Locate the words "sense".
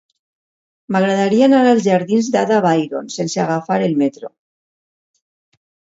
3.17-3.45